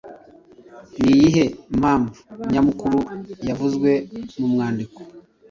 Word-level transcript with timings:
Ni 0.99 1.09
iyihe 1.15 1.45
mpamvu 1.79 2.17
nyamukuru 2.51 2.97
yavuzwe 3.47 3.91
mu 4.39 4.47
mwandiko 4.53 4.99